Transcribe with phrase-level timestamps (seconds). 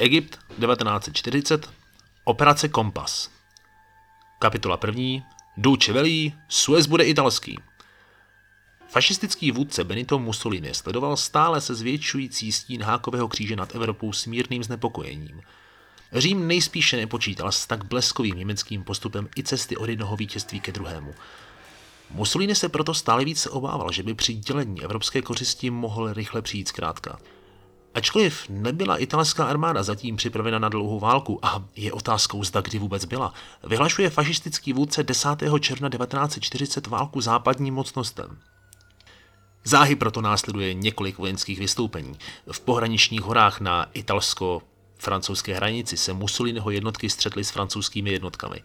[0.00, 1.70] Egypt 1940,
[2.24, 3.30] operace Kompas.
[4.38, 5.22] Kapitola první,
[5.56, 7.58] Duce velí, Suez bude italský.
[8.88, 14.62] Fašistický vůdce Benito Mussolini sledoval stále se zvětšující stín hákového kříže nad Evropou s mírným
[14.62, 15.40] znepokojením.
[16.12, 21.14] Řím nejspíše nepočítal s tak bleskovým německým postupem i cesty od jednoho vítězství ke druhému.
[22.10, 26.68] Mussolini se proto stále více obával, že by při dělení evropské kořisti mohl rychle přijít
[26.68, 27.18] zkrátka.
[27.94, 33.04] Ačkoliv nebyla italská armáda zatím připravena na dlouhou válku a je otázkou zda kdy vůbec
[33.04, 33.34] byla,
[33.64, 35.28] vyhlašuje fašistický vůdce 10.
[35.60, 38.38] června 1940 válku západním mocnostem.
[39.64, 42.18] Záhy proto následuje několik vojenských vystoupení.
[42.52, 48.62] V pohraničních horách na italsko-francouzské hranici se Mussoliniho jednotky střetly s francouzskými jednotkami.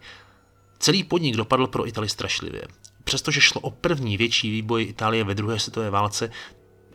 [0.78, 2.62] Celý podnik dopadl pro Itali strašlivě.
[3.04, 6.30] Přestože šlo o první větší výboj Itálie ve druhé světové válce,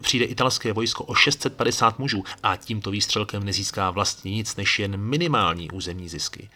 [0.01, 5.71] přijde italské vojsko o 650 mužů a tímto výstřelkem nezíská vlastně nic než jen minimální
[5.71, 6.49] územní zisky.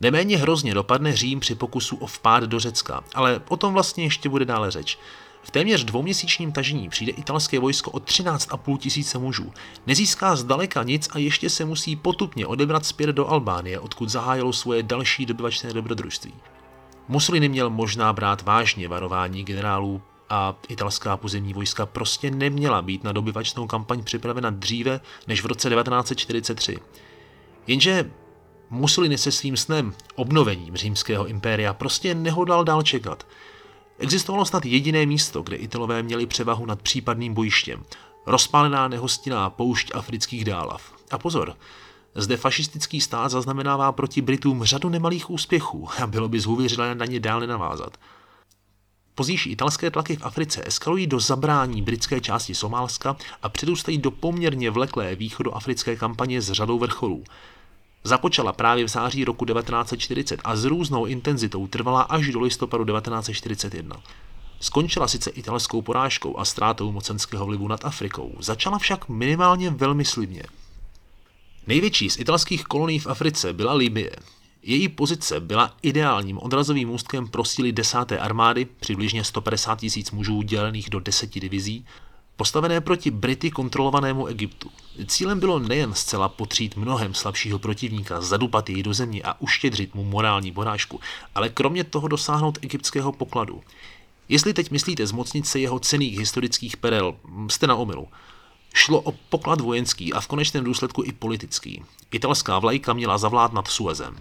[0.00, 4.28] Neméně hrozně dopadne Řím při pokusu o vpád do Řecka, ale o tom vlastně ještě
[4.28, 4.98] bude dále řeč.
[5.42, 9.52] V téměř dvouměsíčním tažení přijde italské vojsko o 13,5 tisíce mužů.
[9.86, 14.82] Nezíská zdaleka nic a ještě se musí potupně odebrat zpět do Albánie, odkud zahájilo svoje
[14.82, 16.34] další dobyvačné dobrodružství.
[17.08, 23.12] Mussolini měl možná brát vážně varování generálů a italská pozemní vojska prostě neměla být na
[23.12, 26.76] dobyvačnou kampaň připravena dříve než v roce 1943.
[27.66, 28.10] Jenže
[28.70, 33.26] Mussolini se svým snem, obnovením římského impéria, prostě nehodlal dál čekat.
[33.98, 37.84] Existovalo snad jediné místo, kde Italové měli převahu nad případným bojištěm.
[38.26, 40.92] Rozpálená nehostinná poušť afrických dálav.
[41.10, 41.56] A pozor,
[42.14, 47.20] zde fašistický stát zaznamenává proti Britům řadu nemalých úspěchů a bylo by zhůvěřilé na ně
[47.20, 47.96] dále navázat.
[49.18, 54.70] Pozdější italské tlaky v Africe eskalují do zabrání britské části Somálska a předůstají do poměrně
[54.70, 57.24] vleklé východoafrické kampaně s řadou vrcholů.
[58.04, 63.96] Započala právě v září roku 1940 a s různou intenzitou trvala až do listopadu 1941.
[64.60, 70.42] Skončila sice italskou porážkou a ztrátou mocenského vlivu nad Afrikou, začala však minimálně velmi slibně.
[71.66, 74.10] Největší z italských kolonií v Africe byla Libye.
[74.68, 80.90] Její pozice byla ideálním odrazovým můstkem pro síly desáté armády, přibližně 150 tisíc mužů dělených
[80.90, 81.86] do deseti divizí,
[82.36, 84.70] postavené proti Brity kontrolovanému Egyptu.
[85.06, 90.04] Cílem bylo nejen zcela potřít mnohem slabšího protivníka, zadupat jej do země a uštědřit mu
[90.04, 91.00] morální porážku,
[91.34, 93.62] ale kromě toho dosáhnout egyptského pokladu.
[94.28, 97.14] Jestli teď myslíte zmocnit se jeho cených historických perel,
[97.50, 98.08] jste na omilu.
[98.74, 101.82] Šlo o poklad vojenský a v konečném důsledku i politický.
[102.10, 104.16] Italská vlajka měla zavládnat Suezem.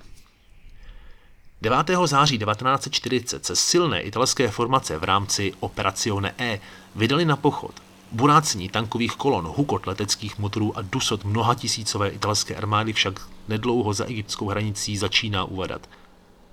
[1.62, 1.78] 9.
[2.06, 6.60] září 1940 se silné italské formace v rámci Operazione E
[6.96, 7.72] vydali na pochod.
[8.12, 14.06] Burácení tankových kolon, hukot leteckých motorů a dusot mnoha tisícové italské armády však nedlouho za
[14.06, 15.90] egyptskou hranicí začíná uvadat.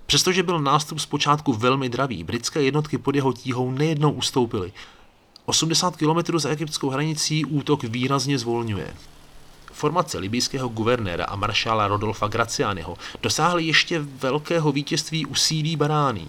[0.06, 4.72] Přestože byl nástup zpočátku velmi dravý, britské jednotky pod jeho tíhou nejednou ustoupily.
[5.44, 8.94] 80 km za egyptskou hranicí útok výrazně zvolňuje.
[9.74, 16.26] Formace libijského guvernéra a maršála Rodolfa Gracianiho dosáhly ještě velkého vítězství u sídí Barány.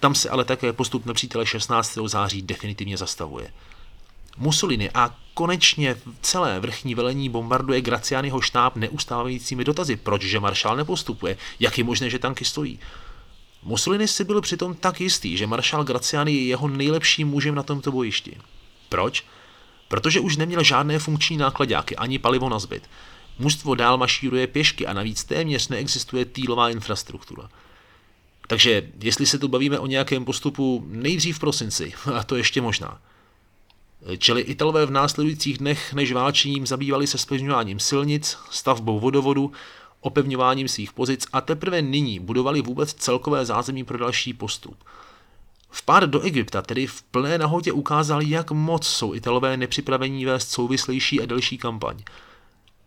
[0.00, 1.98] Tam se ale také postup nepřítele 16.
[2.06, 3.52] září definitivně zastavuje.
[4.36, 11.36] Mussolini a konečně celé vrchní velení bombarduje Gracianiho štáb neustávajícími dotazy, proč že maršál nepostupuje,
[11.60, 12.80] jak je možné, že tanky stojí.
[13.62, 17.92] Mussolini si byl přitom tak jistý, že maršál Graciani je jeho nejlepším mužem na tomto
[17.92, 18.36] bojišti.
[18.88, 19.24] Proč?
[19.88, 22.90] Protože už neměl žádné funkční nákladáky ani palivo na zbyt.
[23.38, 27.48] Mužstvo dál mašíruje pěšky a navíc téměř neexistuje týlová infrastruktura.
[28.46, 33.00] Takže jestli se tu bavíme o nějakém postupu nejdřív v prosinci, a to ještě možná.
[34.18, 39.52] Čili Italové v následujících dnech než válčením zabývali se spevňováním silnic, stavbou vodovodu,
[40.00, 44.76] opevňováním svých pozic a teprve nyní budovali vůbec celkové zázemí pro další postup.
[45.70, 51.20] Vpád do Egypta tedy v plné nahotě ukázal, jak moc jsou Italové nepřipravení vést souvislejší
[51.20, 51.96] a delší kampaň.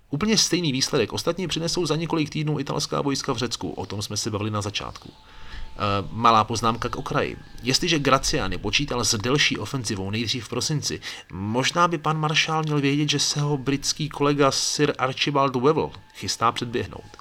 [0.10, 4.18] Úplně stejný výsledek ostatně přinesou za několik týdnů italská vojska v Řecku, o tom jsme
[4.18, 5.10] se bavili na začátku.
[5.14, 7.38] E, malá poznámka k okraji.
[7.64, 11.02] Jestliže Graciani počítal s delší ofenzivou nejdřív v prosinci,
[11.32, 16.52] možná by pan maršál měl vědět, že se ho britský kolega Sir Archibald Wavell chystá
[16.52, 17.18] předběhnout.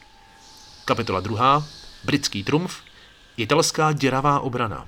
[0.85, 1.65] Kapitola 2.
[2.05, 2.77] Britský trumf.
[3.37, 4.87] Italská děravá obrana.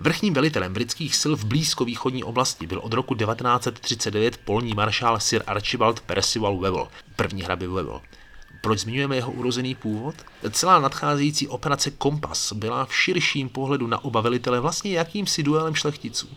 [0.00, 6.00] Vrchním velitelem britských sil v blízkovýchodní oblasti byl od roku 1939 polní maršál Sir Archibald
[6.00, 8.02] Percival Wavell, první hrabě Wavell.
[8.60, 10.14] Proč zmiňujeme jeho urozený původ?
[10.50, 16.28] Celá nadcházející operace Kompas byla v širším pohledu na oba velitele vlastně jakýmsi duelem šlechticů.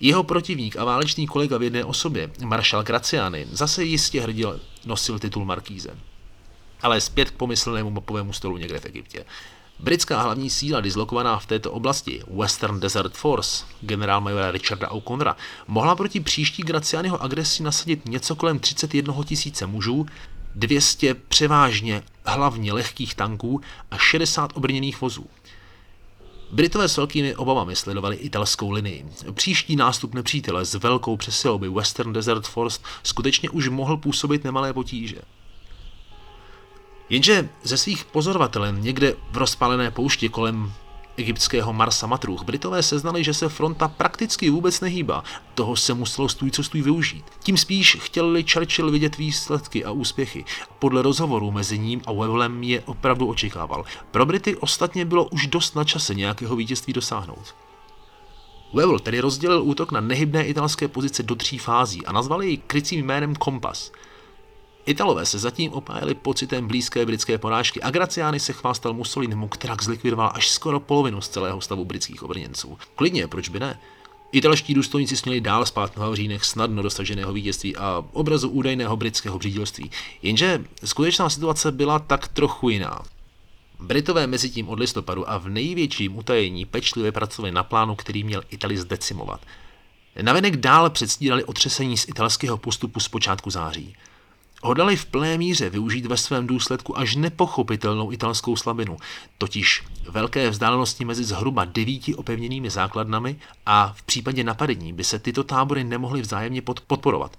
[0.00, 5.44] Jeho protivník a válečný kolega v jedné osobě, maršal Graciani, zase jistě hrdil nosil titul
[5.44, 5.98] markíze.
[6.82, 9.24] Ale zpět k pomyslnému mapovému stolu někde v Egyptě.
[9.78, 15.36] Britská hlavní síla dislokovaná v této oblasti, Western Desert Force, generál majora Richarda O'Connora,
[15.66, 20.06] mohla proti příští Gracianiho agresi nasadit něco kolem 31 tisíce mužů,
[20.54, 25.26] 200 převážně hlavně lehkých tanků a 60 obrněných vozů.
[26.50, 29.06] Britové s velkými obavami sledovali italskou linii.
[29.32, 34.72] Příští nástup nepřítele s velkou přesilou by Western Desert Force skutečně už mohl působit nemalé
[34.72, 35.16] potíže.
[37.10, 40.72] Jenže ze svých pozorovatelem někde v rozpálené poušti kolem
[41.16, 45.24] egyptského Marsa Matruch Britové seznali, že se fronta prakticky vůbec nehýbá.
[45.54, 47.24] Toho se muselo stůj co stůj využít.
[47.42, 50.44] Tím spíš chtěli Churchill vidět výsledky a úspěchy.
[50.78, 53.84] Podle rozhovoru mezi ním a Wevellem je opravdu očekával.
[54.10, 57.54] Pro Brity ostatně bylo už dost na čase nějakého vítězství dosáhnout.
[58.74, 63.06] Wevell tedy rozdělil útok na nehybné italské pozice do tří fází a nazval jej krycím
[63.06, 63.92] jménem Kompas–
[64.86, 70.32] Italové se zatím opájeli pocitem blízké britské porážky a Graciani se chvástal Mussolinimu, která zlikvidoval
[70.34, 72.78] až skoro polovinu z celého stavu britských obrněnců.
[72.94, 73.78] Klidně, proč by ne?
[74.32, 79.90] Italští důstojníci směli dál spát na Havřínech snadno dosaženého vítězství a obrazu údajného britského břídilství.
[80.22, 83.02] Jenže skutečná situace byla tak trochu jiná.
[83.80, 88.42] Britové mezi tím od listopadu a v největším utajení pečlivě pracovali na plánu, který měl
[88.50, 89.40] Itali zdecimovat.
[90.22, 93.96] Navenek dál předstírali otřesení z italského postupu z počátku září
[94.62, 98.96] hodlali v plné míře využít ve svém důsledku až nepochopitelnou italskou slabinu,
[99.38, 103.36] totiž velké vzdálenosti mezi zhruba devíti opevněnými základnami
[103.66, 107.36] a v případě napadení by se tyto tábory nemohly vzájemně podporovat.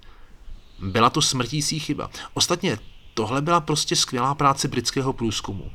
[0.78, 2.10] Byla to smrtící chyba.
[2.34, 2.78] Ostatně
[3.14, 5.70] tohle byla prostě skvělá práce britského průzkumu.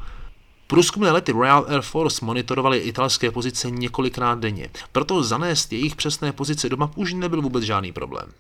[0.68, 6.70] Průzkumné lety Royal Air Force monitorovaly italské pozice několikrát denně, proto zanést jejich přesné pozice
[6.70, 8.32] do map už nebyl vůbec žádný problém.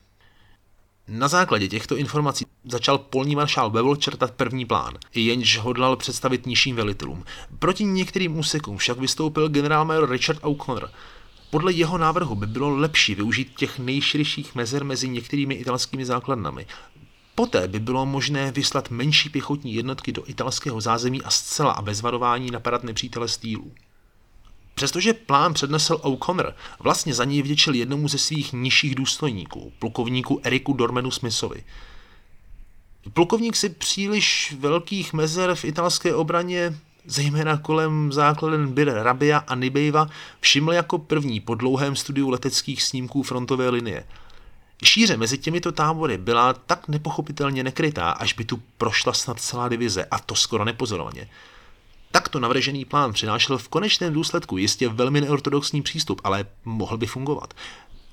[1.08, 6.76] Na základě těchto informací začal polní maršál Bevel čertat první plán, jenž hodlal představit nižším
[6.76, 7.24] velitelům.
[7.60, 10.90] Proti některým úsekům však vystoupil generálmajor Richard O'Connor.
[11.50, 16.66] Podle jeho návrhu by bylo lepší využít těch nejširších mezer mezi některými italskými základnami.
[17.36, 22.02] Poté by bylo možné vyslat menší pěchotní jednotky do italského zázemí a zcela a bez
[22.02, 23.72] varování napadat nepřítele týlu.
[24.75, 30.74] Přestože plán přednesl O'Connor, vlastně za něj vděčil jednomu ze svých nižších důstojníků, plukovníku Eriku
[30.74, 31.64] Dormenu Smithovi.
[33.14, 40.10] Plukovník si příliš velkých mezer v italské obraně, zejména kolem základen Bir Rabia a Nibejva,
[40.40, 44.06] všiml jako první po dlouhém studiu leteckých snímků frontové linie.
[44.84, 50.06] Šíře mezi těmito tábory byla tak nepochopitelně nekrytá, až by tu prošla snad celá divize,
[50.12, 51.28] a to skoro nepozorovaně.
[52.15, 57.54] Takto navržený plán přinášel v konečném důsledku jistě velmi neortodoxní přístup, ale mohl by fungovat.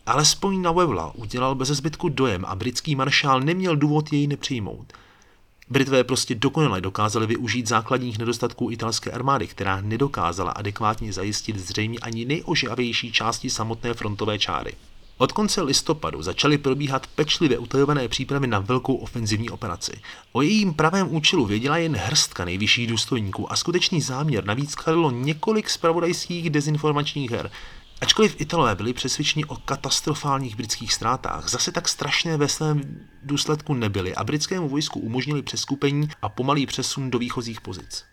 [0.06, 4.93] Alespoň na Wevla udělal bez zbytku dojem a britský maršál neměl důvod jej nepřijmout.
[5.69, 12.25] Britové prostě dokonale dokázali využít základních nedostatků italské armády, která nedokázala adekvátně zajistit zřejmě ani
[12.25, 14.73] nejožavější části samotné frontové čáry.
[15.20, 20.00] Od konce listopadu začaly probíhat pečlivě utajované přípravy na velkou ofenzivní operaci.
[20.32, 25.70] O jejím pravém účelu věděla jen hrstka nejvyšších důstojníků a skutečný záměr navíc kladlo několik
[25.70, 27.50] spravodajských dezinformačních her.
[28.00, 34.14] Ačkoliv Italové byli přesvědčeni o katastrofálních britských ztrátách, zase tak strašné ve svém důsledku nebyly
[34.14, 38.09] a britskému vojsku umožnili přeskupení a pomalý přesun do výchozích pozic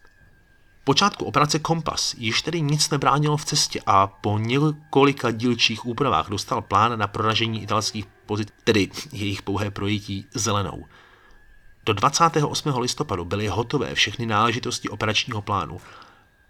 [0.88, 6.62] počátku operace Kompas již tedy nic nebránilo v cestě a po několika dílčích úpravách dostal
[6.62, 10.86] plán na proražení italských pozic, tedy jejich pouhé projití zelenou.
[11.86, 12.77] Do 28.
[12.77, 15.82] listopadu byly hotové všechny náležitosti operačního plánu.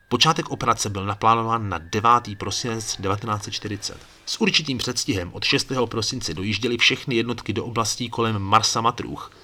[0.09, 2.09] Počátek operace byl naplánován na 9.
[2.37, 3.97] prosinec 1940.
[4.25, 5.71] S určitým předstihem od 6.
[5.85, 9.31] prosince dojížděly všechny jednotky do oblastí kolem Marsa Matruch–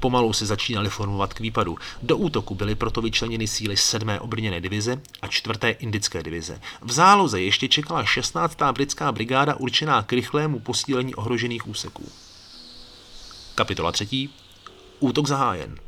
[0.00, 1.76] Pomalu se začínaly formovat k výpadu.
[2.02, 4.08] Do útoku byly proto vyčleněny síly 7.
[4.20, 5.58] obrněné divize a 4.
[5.78, 6.60] indické divize.
[6.82, 8.58] V záloze ještě čekala 16.
[8.72, 12.08] britská brigáda určená k rychlému posílení ohrožených úseků.
[13.54, 14.28] Kapitola 3.
[15.00, 15.78] Útok zahájen.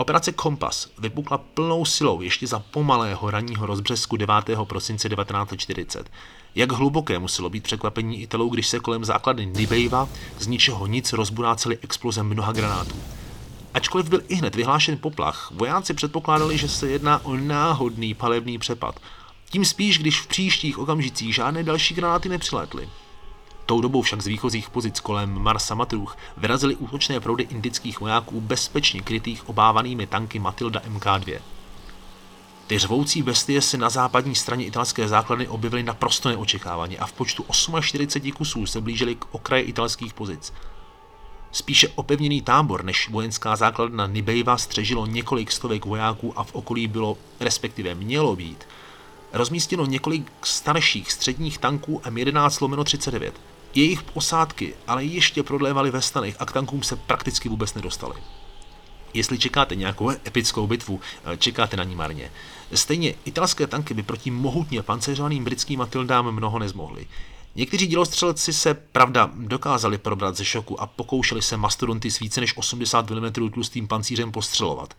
[0.00, 4.34] Operace Kompas vypukla plnou silou ještě za pomalého ranního rozbřesku 9.
[4.64, 6.10] prosince 1940.
[6.54, 11.78] Jak hluboké muselo být překvapení Italů, když se kolem základy Nibejva z ničeho nic rozburáceli
[11.82, 12.96] explozem mnoha granátů.
[13.74, 19.00] Ačkoliv byl i hned vyhlášen poplach, vojáci předpokládali, že se jedná o náhodný palebný přepad.
[19.50, 22.88] Tím spíš, když v příštích okamžicích žádné další granáty nepřilétly.
[23.68, 29.02] Tou dobou však z výchozích pozic kolem Marsa Matruch vyrazily útočné proudy indických vojáků bezpečně
[29.02, 31.38] krytých obávanými tanky Matilda MK2.
[32.66, 37.44] Ty řvoucí bestie se na západní straně italské základny objevily naprosto neočekávaně a v počtu
[37.80, 40.52] 48 kusů se blížily k okraji italských pozic.
[41.52, 47.18] Spíše opevněný tábor než vojenská základna Nibejva střežilo několik stovek vojáků a v okolí bylo,
[47.40, 48.64] respektive mělo být,
[49.32, 53.34] rozmístěno několik starších středních tanků M11 lomeno 39.
[53.74, 58.14] Jejich posádky ale ještě prodlévaly ve stanech a k tankům se prakticky vůbec nedostali.
[59.14, 61.00] Jestli čekáte nějakou epickou bitvu,
[61.38, 62.32] čekáte na ní marně.
[62.74, 67.06] Stejně italské tanky by proti mohutně pancéřovaným britským Matildám mnoho nezmohly.
[67.54, 72.56] Někteří dělostřelci se, pravda, dokázali probrat ze šoku a pokoušeli se mastodonty s více než
[72.56, 74.94] 80 mm tlustým pancířem postřelovat.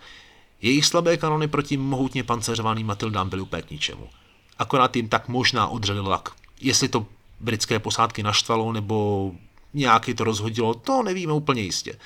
[0.62, 4.10] Jejich slabé kanony proti mohutně pancéřovaným Matildám byly úplně k ničemu.
[4.58, 6.30] Akorát jim tak možná odřeli lak.
[6.62, 7.06] Jestli to
[7.40, 9.32] britské posádky naštvalo nebo
[9.74, 12.00] nějaký to rozhodilo, to nevíme úplně jistě.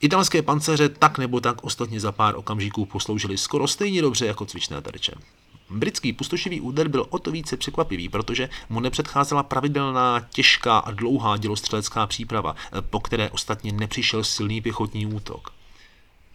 [0.00, 4.82] Italské panceře tak nebo tak ostatně za pár okamžiků posloužily skoro stejně dobře jako cvičné
[4.82, 5.12] terče.
[5.70, 11.36] Britský pustošivý úder byl o to více překvapivý, protože mu nepředcházela pravidelná, těžká a dlouhá
[11.36, 12.56] dělostřelecká příprava,
[12.90, 15.55] po které ostatně nepřišel silný pěchotní útok.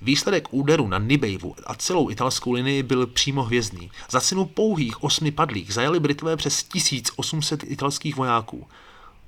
[0.02, 3.92] Výsledek úderu na Nibejvu a celou italskou linii byl přímo hvězdný.
[4.10, 8.68] Za cenu pouhých osmi padlých zajali Britové přes 1800 italských vojáků.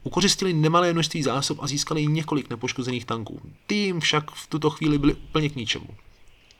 [0.04, 3.42] Ukořistili nemalé množství zásob a získali několik nepoškozených tanků.
[3.68, 5.88] Tým však v tuto chvíli byli úplně k ničemu.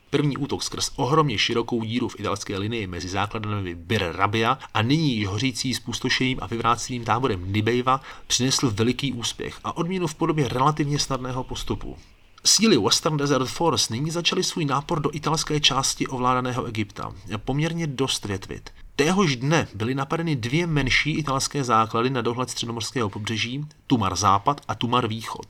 [0.10, 5.16] První útok skrz ohromně širokou díru v italské linii mezi základnami Bir Rabia a nyní
[5.16, 11.00] již hořící spustošeným a vyvráceným táborem Nibejva přinesl veliký úspěch a odměnu v podobě relativně
[11.00, 11.98] snadného postupu.
[12.46, 18.26] Síly Western Desert Force nyní začaly svůj nápor do italské části ovládaného Egypta poměrně dost
[18.26, 18.70] větvit.
[18.96, 24.76] Téhož dne byly napadeny dvě menší italské základy na dohled středomorského pobřeží, Tumar Západ a
[24.76, 25.46] Tumar Východ.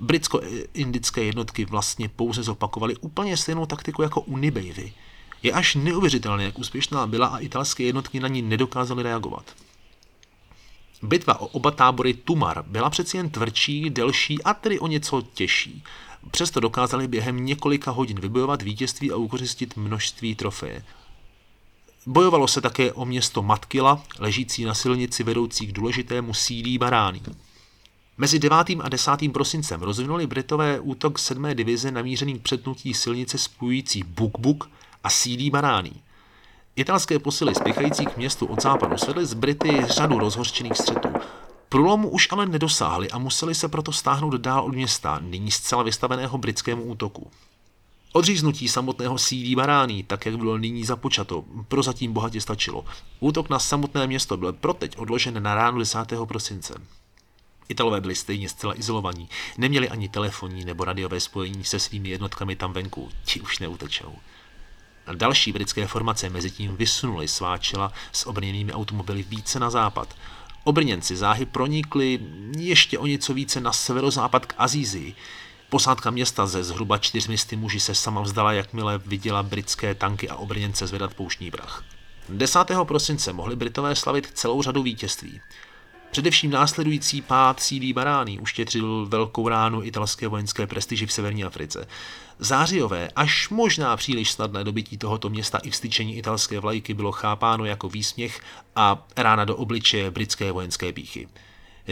[0.00, 4.92] Britsko-indické jednotky vlastně pouze zopakovaly úplně stejnou taktiku jako u Nibejvy.
[5.42, 9.44] Je až neuvěřitelné, jak úspěšná byla a italské jednotky na ní nedokázaly reagovat.
[11.02, 15.82] Bitva o oba tábory Tumar byla přeci jen tvrdší, delší a tedy o něco těžší.
[16.30, 20.84] Přesto dokázali během několika hodin vybojovat vítězství a ukořistit množství trofeje.
[22.06, 27.20] Bojovalo se také o město Matkila, ležící na silnici vedoucí k důležitému sídlí Barány.
[28.18, 28.58] Mezi 9.
[28.80, 29.10] a 10.
[29.32, 31.46] prosincem rozvinuli Britové útok 7.
[31.54, 34.66] divize namířený k přetnutí silnice spojující Buk-Buk
[35.04, 35.92] a sídlí Barány.
[36.76, 41.08] Italské posily spěchající k městu od západu svedly z Brity řadu rozhořčených střetů.
[41.74, 46.38] Průlomu už ale nedosáhli a museli se proto stáhnout dál od města, nyní zcela vystaveného
[46.38, 47.30] britskému útoku.
[48.12, 52.84] Odříznutí samotného sídlí Barány, tak jak bylo nyní započato, prozatím bohatě stačilo.
[53.20, 55.98] Útok na samotné město byl proteď odložen na ránu 10.
[56.24, 56.74] prosince.
[57.68, 59.28] Italové byli stejně zcela izolovaní,
[59.58, 64.14] neměli ani telefonní nebo radiové spojení se svými jednotkami tam venku, ti už neutečou.
[65.14, 70.16] Další britské formace mezi tím vysunuly svá čela s obrněnými automobily více na západ.
[70.64, 72.20] Obrněnci záhy pronikli
[72.58, 75.14] ještě o něco více na severozápad k Azízii.
[75.68, 80.86] Posádka města ze zhruba čtyřmisty muži se sama vzdala, jakmile viděla britské tanky a obrněnce
[80.86, 81.84] zvedat pouštní prach.
[82.28, 82.58] 10.
[82.84, 85.40] prosince mohli Britové slavit celou řadu vítězství.
[86.14, 91.88] Především následující pád sídlí Barány uštětřil velkou ránu italské vojenské prestiži v severní Africe.
[92.38, 97.88] Zářijové, až možná příliš snadné dobytí tohoto města i vstyčení italské vlajky bylo chápáno jako
[97.88, 98.40] výsměch
[98.76, 101.28] a rána do obličeje britské vojenské píchy.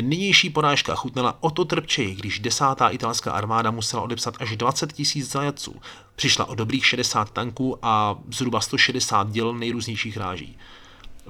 [0.01, 5.31] Nynější porážka chutnala o to trpčeji, když desátá italská armáda musela odepsat až 20 tisíc
[5.31, 5.81] zajatců.
[6.17, 10.59] Přišla o dobrých 60 tanků a zhruba 160 děl nejrůznějších ráží.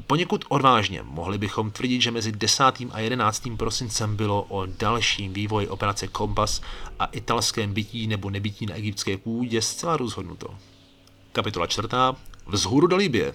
[0.06, 2.64] Poněkud odvážně mohli bychom tvrdit, že mezi 10.
[2.90, 3.42] a 11.
[3.56, 6.60] prosincem bylo o dalším vývoji operace Kompas
[6.98, 10.54] a italském bytí nebo nebytí na egyptské půdě zcela rozhodnuto.
[11.32, 11.88] Kapitola 4.
[12.46, 13.34] Vzhůru do Libie.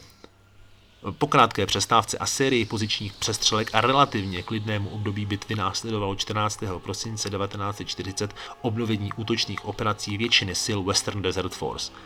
[1.18, 6.64] Po krátké přestávce a sérii pozičních přestřelek a relativně klidnému období bitvy následovalo 14.
[6.78, 11.92] prosince 1940 obnovení útočných operací většiny sil Western Desert Force–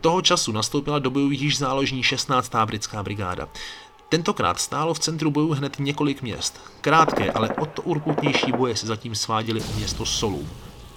[0.00, 2.52] toho času nastoupila do bojů již záložní 16.
[2.64, 3.48] britská brigáda.
[4.08, 6.60] Tentokrát stálo v centru bojů hned několik měst.
[6.80, 10.46] Krátké, ale o to urputnější boje se zatím sváděly o město Solů.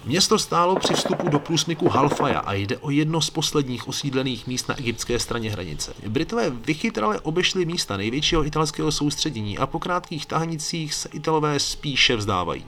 [0.04, 4.68] Město stálo při vstupu do průsmyku Halfaja a jde o jedno z posledních osídlených míst
[4.68, 5.94] na egyptské straně hranice.
[6.08, 12.64] Britové vychytrale obešli místa největšího italského soustředění a po krátkých tahanicích se Italové spíše vzdávají.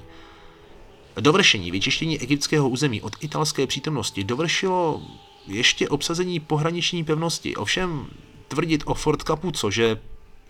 [1.21, 5.03] Dovršení vyčištění egyptského území od italské přítomnosti dovršilo
[5.47, 7.57] ještě obsazení pohraniční pevnosti.
[7.57, 8.07] Ovšem
[8.49, 10.01] tvrdit o Fort Capuzzo, že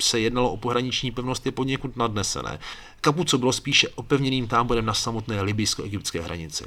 [0.01, 2.59] se jednalo o pohraniční pevnost, je poněkud nadnesené.
[3.05, 6.65] Capuzzo bylo spíše opevněným táborem na samotné libijsko-egyptské hranici.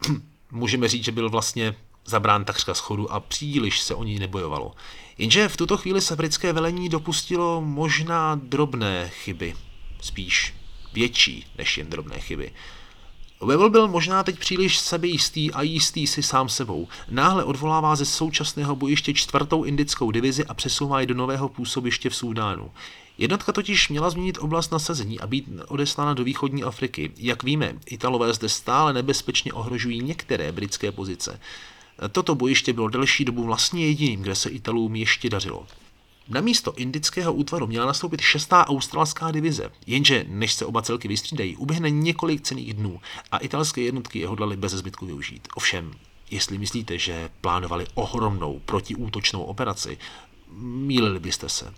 [0.50, 4.74] Můžeme říct, že byl vlastně zabrán takřka schodu a příliš se o ní nebojovalo.
[5.18, 9.54] Jenže v tuto chvíli se britské velení dopustilo možná drobné chyby,
[10.00, 10.54] spíš
[10.92, 12.52] větší než jen drobné chyby.
[13.40, 16.88] Wevel byl možná teď příliš sebejistý a jistý si sám sebou.
[17.10, 22.16] Náhle odvolává ze současného bojiště čtvrtou indickou divizi a přesouvá ji do nového působiště v
[22.16, 22.70] Súdánu.
[23.18, 27.12] Jednotka totiž měla změnit oblast nasazení a být odeslána do východní Afriky.
[27.16, 31.40] Jak víme, Italové zde stále nebezpečně ohrožují některé britské pozice.
[32.12, 35.66] Toto bojiště bylo delší dobu vlastně jediným, kde se Italům ještě dařilo.
[36.28, 41.56] Na místo indického útvaru měla nastoupit šestá australská divize, jenže než se oba celky vystřídají,
[41.56, 43.00] uběhne několik cených dnů
[43.32, 45.48] a italské jednotky je hodlali bez zbytku využít.
[45.54, 45.92] Ovšem,
[46.30, 49.98] jestli myslíte, že plánovali ohromnou protiútočnou operaci,
[50.58, 51.74] mýlili byste se.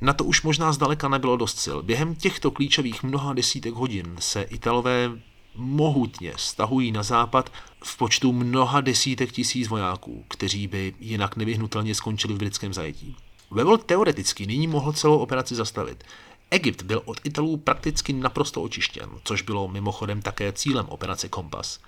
[0.00, 1.78] Na to už možná zdaleka nebylo dost sil.
[1.82, 5.10] Během těchto klíčových mnoha desítek hodin se Italové
[5.54, 7.52] mohutně stahují na západ
[7.84, 13.16] v počtu mnoha desítek tisíc vojáků, kteří by jinak nevyhnutelně skončili v britském zajetí.
[13.50, 16.04] Wevel teoreticky nyní mohl celou operaci zastavit.
[16.50, 21.80] Egypt byl od Italů prakticky naprosto očištěn, což bylo mimochodem také cílem operace Kompas.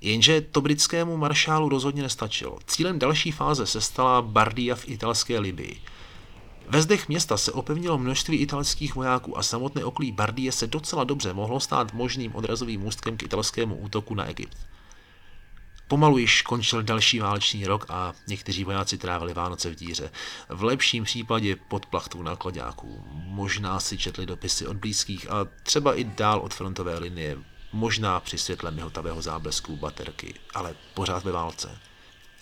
[0.00, 2.58] Jenže to britskému maršálu rozhodně nestačilo.
[2.66, 5.80] Cílem další fáze se stala Bardia v italské Libii.
[6.68, 11.32] Ve zdech města se opevnilo množství italských vojáků a samotné okolí Bardie se docela dobře
[11.32, 14.56] mohlo stát možným odrazovým můstkem k italskému útoku na Egypt.
[15.92, 20.10] Pomalu již končil další válečný rok a někteří vojáci trávili Vánoce v díře.
[20.48, 23.04] V lepším případě pod plachtou nákladňáků.
[23.12, 27.38] Možná si četli dopisy od blízkých a třeba i dál od frontové linie.
[27.72, 31.78] Možná při světle mihotavého záblesku baterky, ale pořád ve válce.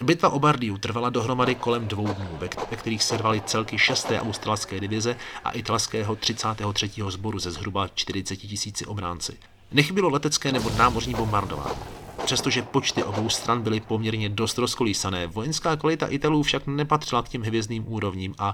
[0.01, 2.39] Bitva o Bardiu trvala dohromady kolem dvou dnů,
[2.71, 4.07] ve kterých se rvaly celky 6.
[4.19, 6.91] australské divize a italského 33.
[7.09, 9.39] sboru ze zhruba 40 tisíci obránci.
[9.73, 12.00] Nechybilo letecké nebo námořní bombardování.
[12.31, 17.43] Přestože počty obou stran byly poměrně dost rozkolísané, vojenská kvalita Italů však nepatřila k těm
[17.43, 18.53] hvězdným úrovním a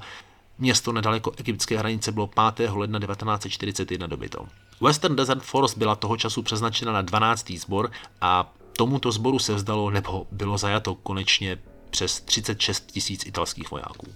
[0.58, 2.70] město nedaleko egyptské hranice bylo 5.
[2.70, 4.46] ledna 1941 dobyto.
[4.80, 7.50] Western Desert Force byla toho času přeznačena na 12.
[7.50, 7.90] sbor
[8.20, 11.58] a tomuto sboru se vzdalo nebo bylo zajato konečně
[11.90, 14.06] přes 36 tisíc italských vojáků.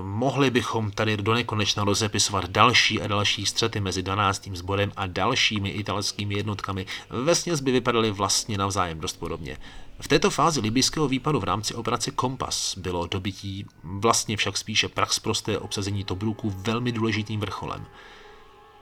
[0.00, 4.48] Mohli bychom tady do nekonečna rozepisovat další a další střety mezi 12.
[4.52, 6.86] sborem a dalšími italskými jednotkami.
[7.10, 9.56] Vesměs by vypadaly vlastně navzájem dost podobně.
[10.00, 15.18] V této fázi libyského výpadu v rámci operace Kompas bylo dobytí vlastně však spíše prax
[15.18, 17.86] prosté obsazení Tobruku velmi důležitým vrcholem.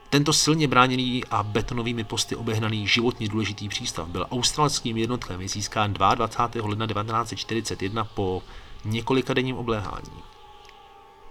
[0.09, 6.69] Tento silně bráněný a betonovými posty obehnaný životně důležitý přístav byl australským jednotkem získán 22.
[6.69, 8.43] ledna 1941 po
[8.85, 10.11] několika denním obléhání.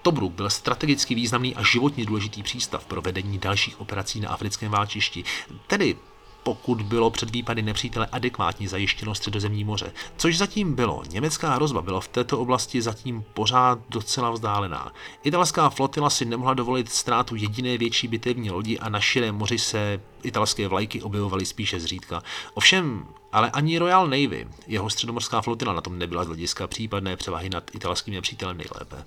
[0.02, 5.24] Tobruk byl strategicky významný a životně důležitý přístav pro vedení dalších operací na africkém válčišti,
[5.66, 5.96] tedy
[6.42, 11.02] pokud bylo před výpady nepřítele adekvátně zajištěno středozemní moře, což zatím bylo.
[11.10, 14.92] Německá hrozba byla v této oblasti zatím pořád docela vzdálená.
[15.22, 20.00] Italská flotila si nemohla dovolit ztrátu jediné větší bitevní lodi a na širém moři se
[20.22, 22.22] italské vlajky objevovaly spíše zřídka.
[22.54, 27.50] Ovšem, ale ani Royal Navy, jeho středomorská flotila na tom nebyla z hlediska případné převahy
[27.50, 29.04] nad italským nepřítelem nejlépe.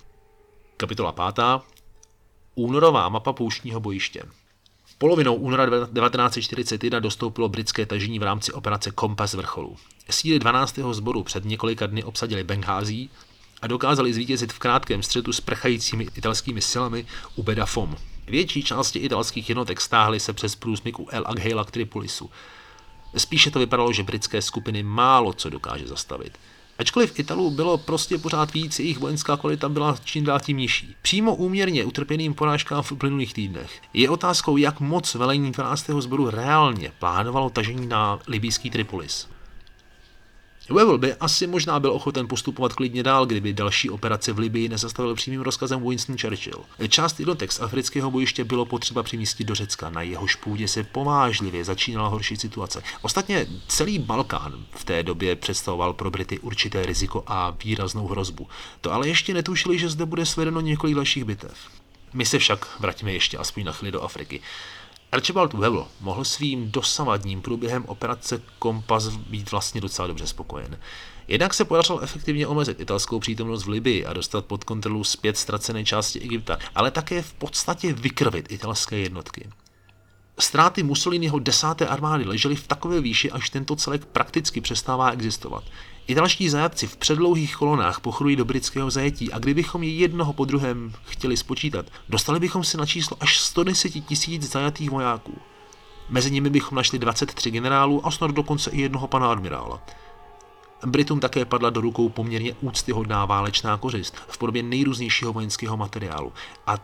[0.83, 1.45] Kapitola 5.
[2.55, 4.23] Únorová mapa pouštního bojiště.
[4.97, 9.77] Polovinou února 1941 dostoupilo britské tažení v rámci operace Kompas vrcholu.
[10.09, 10.79] Síly 12.
[10.91, 13.09] sboru před několika dny obsadili Benghází
[13.61, 17.95] a dokázali zvítězit v krátkém střetu s prchajícími italskými silami u Bedafom.
[18.27, 22.29] Větší části italských jednotek stáhly se přes průsmyk u El Agheila k Tripolisu.
[23.17, 26.37] Spíše to vypadalo, že britské skupiny málo co dokáže zastavit.
[26.79, 30.95] Ačkoliv Italů bylo prostě pořád víc, jejich vojenská kvalita byla čím dál tím nižší.
[31.01, 33.81] Přímo úměrně utrpěným porážkám v uplynulých týdnech.
[33.93, 35.89] Je otázkou, jak moc velení 12.
[35.99, 39.32] sboru reálně plánovalo tažení na libýský Tripolis.
[40.69, 45.15] Webel by asi možná byl ochoten postupovat klidně dál, kdyby další operace v Libii nezastavil
[45.15, 46.65] přímým rozkazem Winston Churchill.
[46.89, 51.65] Část jednotek z afrického bojiště bylo potřeba přimístit do Řecka, na jehož půdě se povážlivě
[51.65, 52.83] začínala horší situace.
[53.01, 58.47] Ostatně celý Balkán v té době představoval pro Brity určité riziko a výraznou hrozbu.
[58.81, 61.57] To ale ještě netušili, že zde bude svedeno několik dalších bitev.
[62.13, 64.41] My se však vrátíme ještě aspoň na chvíli do Afriky.
[65.13, 70.79] Archibald Webber mohl svým dosavadním průběhem operace Kompas být vlastně docela dobře spokojen.
[71.27, 75.85] Jednak se podařilo efektivně omezit italskou přítomnost v Libii a dostat pod kontrolu zpět ztracené
[75.85, 79.49] části Egypta, ale také v podstatě vykrvit italské jednotky.
[80.39, 85.63] Ztráty Mussoliniho desáté armády ležely v takové výši, až tento celek prakticky přestává existovat.
[86.07, 90.93] Italští zajatci v předlouhých kolonách pochodují do britského zajetí a kdybychom je jednoho po druhém
[91.05, 95.33] chtěli spočítat, dostali bychom se na číslo až 110 tisíc zajatých vojáků.
[96.09, 99.81] Mezi nimi bychom našli 23 generálů a snad dokonce i jednoho pana admirála.
[100.85, 106.33] Britům také padla do rukou poměrně úctyhodná válečná kořist v podobě nejrůznějšího vojenského materiálu
[106.67, 106.77] a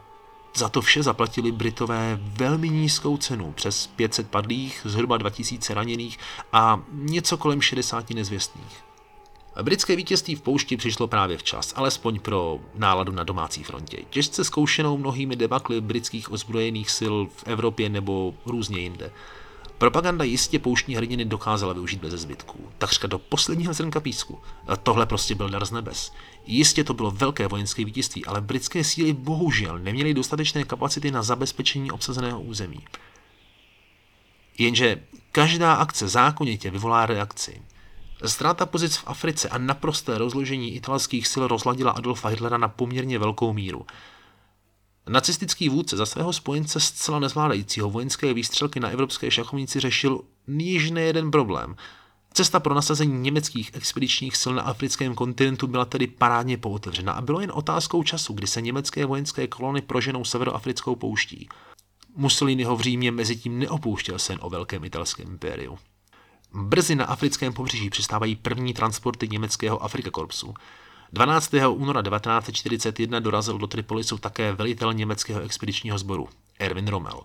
[0.56, 6.20] za to vše zaplatili Britové velmi nízkou cenu, přes 500 padlých, zhruba 2000 raněných
[6.54, 8.89] a něco kolem 60 nezvěstných.
[9.62, 13.98] Britské vítězství v poušti přišlo právě včas, alespoň pro náladu na domácí frontě.
[14.10, 19.12] Těžce zkoušenou mnohými debakly britských ozbrojených sil v Evropě nebo různě jinde.
[19.78, 24.40] Propaganda jistě pouštní hrdiny dokázala využít bez zbytků, takřka do posledního zrnka písku.
[24.84, 26.12] Tohle prostě byl dar z nebes.
[26.46, 31.92] Jistě to bylo velké vojenské vítězství, ale britské síly bohužel neměly dostatečné kapacity na zabezpečení
[31.92, 32.86] obsazeného území.
[34.58, 37.62] Jenže každá akce zákonitě vyvolá reakci.
[38.26, 43.54] Ztráta pozic v Africe a naprosté rozložení italských sil rozladila Adolfa Hitlera na poměrně velkou
[43.54, 43.86] míru.
[45.10, 51.32] Nacistický vůdce za svého spojence zcela nezvládajícího vojenské výstřelky na evropské šachovnici řešil již jeden
[51.32, 51.76] problém.
[52.34, 57.40] Cesta pro nasazení německých expedičních sil na africkém kontinentu byla tedy parádně pootevřena a bylo
[57.40, 61.50] jen otázkou času, kdy se německé vojenské kolony proženou severoafrickou pouští.
[62.16, 65.78] Mussoliniho v Římě mezi tím neopouštěl sen o velkém italském impériu.
[66.54, 70.54] Brzy na africkém pobřeží přistávají první transporty německého Afrika Korpsu.
[71.14, 71.54] 12.
[71.70, 77.22] února 1941 dorazil do Tripolisu také velitel německého expedičního sboru, Erwin Rommel.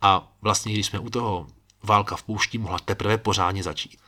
[0.00, 1.46] A vlastně, když jsme u toho,
[1.82, 3.98] válka v poušti mohla teprve pořádně začít.